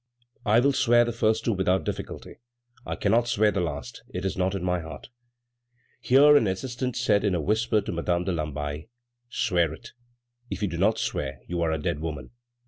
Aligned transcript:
"I 0.47 0.59
will 0.59 0.73
swear 0.73 1.05
the 1.05 1.11
first 1.11 1.45
two 1.45 1.53
without 1.53 1.83
difficulty; 1.83 2.37
I 2.87 2.95
cannot 2.95 3.27
swear 3.27 3.51
the 3.51 3.61
last; 3.61 4.01
it 4.09 4.25
is 4.25 4.35
not 4.35 4.55
in 4.55 4.63
my 4.63 4.79
heart." 4.79 5.09
Here 5.99 6.35
an 6.35 6.47
assistant 6.47 6.95
said 6.95 7.23
in 7.23 7.35
a 7.35 7.39
whisper 7.39 7.81
to 7.81 7.91
Madame 7.91 8.23
de 8.23 8.31
Lamballe: 8.31 8.85
"Swear 9.29 9.71
it! 9.75 9.91
if 10.49 10.63
you 10.63 10.67
do 10.67 10.79
not 10.79 10.97
swear, 10.97 11.41
you 11.47 11.61
are 11.61 11.71
a 11.71 11.77
dead 11.77 11.99
woman." 11.99 12.31